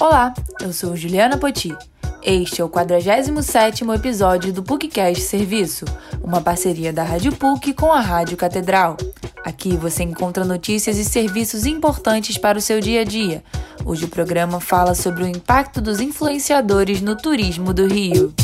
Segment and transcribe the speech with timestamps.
[0.00, 1.74] Olá, eu sou Juliana Poti.
[2.22, 5.84] Este é o 47º episódio do PUCcast Serviço,
[6.22, 8.96] uma parceria da Rádio PUC com a Rádio Catedral.
[9.44, 13.44] Aqui você encontra notícias e serviços importantes para o seu dia a dia.
[13.84, 18.34] Hoje o programa fala sobre o impacto dos influenciadores no turismo do Rio.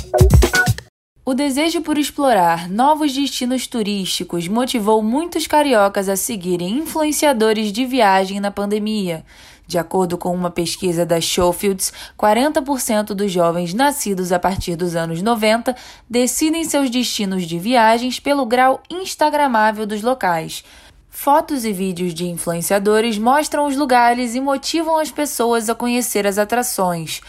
[1.25, 8.41] O desejo por explorar novos destinos turísticos motivou muitos cariocas a seguirem influenciadores de viagem
[8.41, 9.25] na pandemia.
[9.64, 15.22] De acordo com uma pesquisa da Schofields, 40% dos jovens nascidos a partir dos anos
[15.22, 15.76] 90
[16.11, 20.64] decidem seus destinos de viagens pelo grau instagramável dos locais.
[21.09, 26.36] Fotos e vídeos de influenciadores mostram os lugares e motivam as pessoas a conhecer as
[26.36, 27.20] atrações.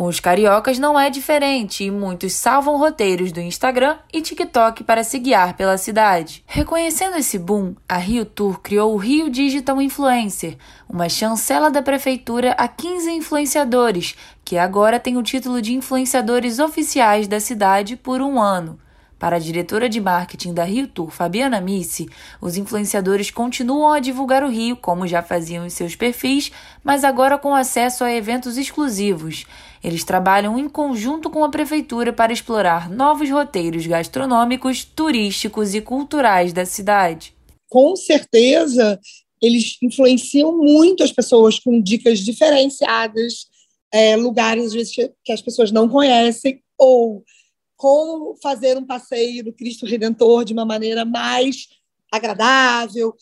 [0.00, 5.04] Com os cariocas não é diferente e muitos salvam roteiros do Instagram e TikTok para
[5.04, 6.42] se guiar pela cidade.
[6.46, 10.56] Reconhecendo esse boom, a Rio Tour criou o Rio Digital Influencer,
[10.88, 17.28] uma chancela da prefeitura a 15 influenciadores, que agora tem o título de influenciadores oficiais
[17.28, 18.78] da cidade por um ano.
[19.20, 22.08] Para a diretora de marketing da Rio Tour, Fabiana Missi,
[22.40, 26.50] os influenciadores continuam a divulgar o Rio, como já faziam em seus perfis,
[26.82, 29.44] mas agora com acesso a eventos exclusivos.
[29.84, 36.54] Eles trabalham em conjunto com a prefeitura para explorar novos roteiros gastronômicos, turísticos e culturais
[36.54, 37.34] da cidade.
[37.68, 38.98] Com certeza,
[39.42, 43.50] eles influenciam muito as pessoas com dicas diferenciadas,
[43.92, 44.72] é, lugares
[45.22, 47.22] que as pessoas não conhecem ou
[47.80, 51.66] como fazer um passeio do Cristo Redentor de uma maneira mais
[52.12, 53.14] agradável,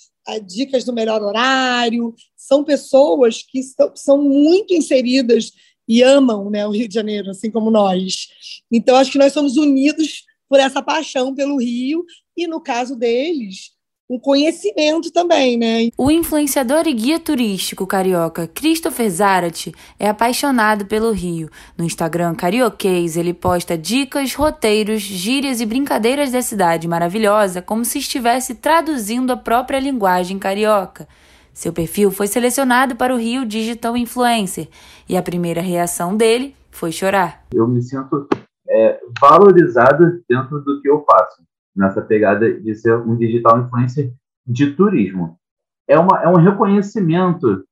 [0.45, 2.13] dicas do melhor horário.
[2.37, 3.61] São pessoas que
[3.95, 5.53] são muito inseridas
[5.87, 8.31] e amam né, o Rio de Janeiro, assim como nós.
[8.69, 12.05] Então, acho que nós somos unidos por essa paixão pelo Rio,
[12.37, 13.71] e no caso deles,
[14.11, 15.91] um conhecimento também, né?
[15.97, 21.51] O influenciador e guia turístico carioca Christopher Zarate é apaixonado pelo Rio.
[21.77, 27.99] No Instagram Carioquês, ele posta dicas, roteiros, gírias e brincadeiras da cidade maravilhosa, como se
[27.99, 31.07] estivesse traduzindo a própria linguagem carioca.
[31.53, 34.69] Seu perfil foi selecionado para o Rio Digital Influencer
[35.09, 37.45] e a primeira reação dele foi chorar.
[37.53, 38.27] Eu me sinto
[38.71, 41.48] é, valorizado dentro do que eu faço
[41.79, 44.13] nessa pegada de ser um digital influencer
[44.45, 45.39] de turismo.
[45.87, 47.65] É, uma, é um reconhecimento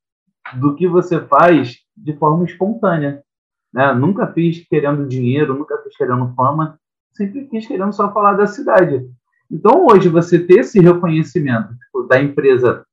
[0.54, 3.20] do que você faz de forma espontânea.
[3.74, 3.92] Né?
[3.94, 6.78] Nunca fiz querendo dinheiro, nunca fiz querendo fama,
[7.12, 9.04] sempre fiz querendo só falar da cidade.
[9.50, 12.86] Então, hoje, você ter esse reconhecimento tipo, da empresa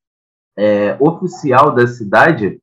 [0.57, 2.59] é, oficial da cidade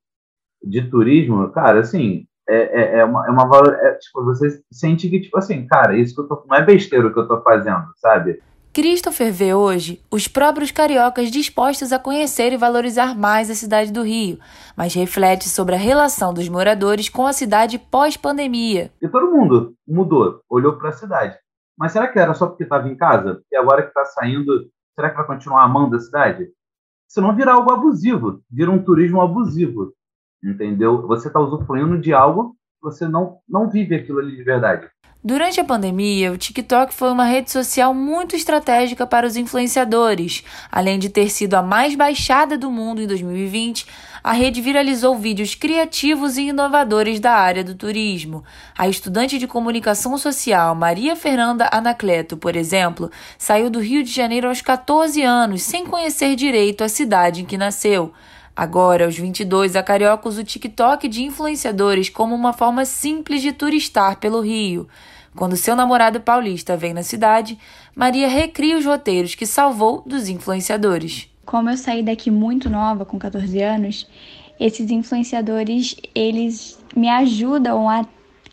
[0.62, 3.48] de turismo, cara, assim, é, é, é, uma, é uma.
[3.80, 6.44] É, tipo, você sente que, tipo assim, cara, isso que eu tô.
[6.48, 8.42] Não é besteira o que eu tô fazendo, sabe?
[8.72, 14.02] Christopher vê hoje os próprios cariocas dispostos a conhecer e valorizar mais a cidade do
[14.02, 14.38] Rio,
[14.76, 18.92] mas reflete sobre a relação dos moradores com a cidade pós-pandemia.
[19.02, 21.36] E todo mundo mudou, olhou para a cidade.
[21.76, 23.40] Mas será que era só porque estava em casa?
[23.50, 26.48] E agora que está saindo, será que vai continuar amando a cidade?
[27.08, 29.92] Se não virar algo abusivo, vira um turismo abusivo
[30.42, 31.06] entendeu?
[31.06, 34.88] Você está usufruindo de algo que você não, não vive aquilo ali de verdade.
[35.22, 40.42] Durante a pandemia, o TikTok foi uma rede social muito estratégica para os influenciadores.
[40.72, 43.86] Além de ter sido a mais baixada do mundo em 2020,
[44.24, 48.42] a rede viralizou vídeos criativos e inovadores da área do turismo.
[48.76, 54.48] A estudante de comunicação social Maria Fernanda Anacleto, por exemplo, saiu do Rio de Janeiro
[54.48, 58.14] aos 14 anos, sem conhecer direito a cidade em que nasceu.
[58.60, 63.52] Agora, aos 22, a Carioca usa o TikTok de influenciadores como uma forma simples de
[63.52, 64.86] turistar pelo Rio.
[65.34, 67.58] Quando seu namorado paulista vem na cidade,
[67.96, 71.26] Maria recria os roteiros que salvou dos influenciadores.
[71.46, 74.06] Como eu saí daqui muito nova, com 14 anos,
[74.60, 78.04] esses influenciadores, eles me ajudam a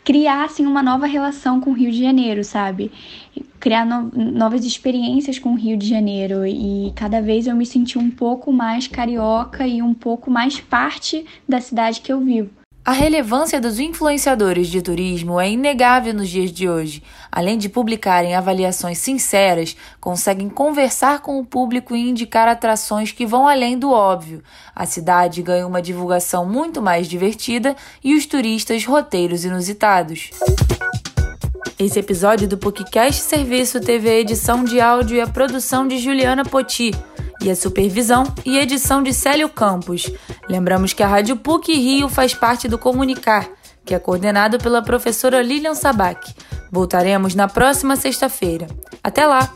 [0.08, 2.90] criar assim, uma nova relação com o Rio de Janeiro, sabe?
[3.60, 7.98] Criar no novas experiências com o Rio de Janeiro e cada vez eu me senti
[7.98, 12.57] um pouco mais carioca e um pouco mais parte da cidade que eu vivo.
[12.88, 17.02] A relevância dos influenciadores de turismo é inegável nos dias de hoje.
[17.30, 23.46] Além de publicarem avaliações sinceras, conseguem conversar com o público e indicar atrações que vão
[23.46, 24.42] além do óbvio.
[24.74, 30.30] A cidade ganha uma divulgação muito mais divertida e os turistas roteiros inusitados.
[31.78, 36.42] Esse episódio do PUCcast Serviço teve a edição de áudio e a produção de Juliana
[36.42, 36.92] Poti
[37.42, 40.10] e a supervisão e edição de Célio Campos.
[40.48, 43.48] Lembramos que a Rádio PUC Rio faz parte do Comunicar,
[43.84, 46.34] que é coordenado pela professora Lilian Sabac.
[46.70, 48.66] Voltaremos na próxima sexta-feira.
[49.02, 49.50] Até lá!